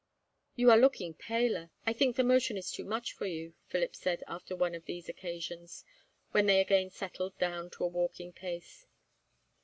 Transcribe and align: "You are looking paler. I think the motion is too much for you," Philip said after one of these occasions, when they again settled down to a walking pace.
"You 0.55 0.71
are 0.71 0.79
looking 0.79 1.13
paler. 1.13 1.69
I 1.85 1.93
think 1.93 2.15
the 2.15 2.23
motion 2.23 2.57
is 2.57 2.71
too 2.71 2.83
much 2.83 3.13
for 3.13 3.27
you," 3.27 3.53
Philip 3.67 3.95
said 3.95 4.23
after 4.27 4.55
one 4.55 4.73
of 4.73 4.85
these 4.85 5.07
occasions, 5.07 5.85
when 6.31 6.47
they 6.47 6.59
again 6.59 6.89
settled 6.89 7.37
down 7.37 7.69
to 7.69 7.83
a 7.83 7.87
walking 7.87 8.33
pace. 8.33 8.87